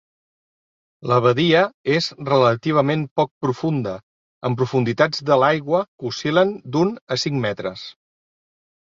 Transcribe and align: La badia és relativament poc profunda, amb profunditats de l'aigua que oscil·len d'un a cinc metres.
La 1.09 1.17
badia 1.23 1.59
és 1.97 2.05
relativament 2.29 3.03
poc 3.19 3.29
profunda, 3.45 3.93
amb 4.49 4.57
profunditats 4.61 5.21
de 5.31 5.37
l'aigua 5.43 5.83
que 5.83 6.09
oscil·len 6.13 6.55
d'un 6.77 6.95
a 7.17 7.19
cinc 7.25 7.39
metres. 7.45 7.85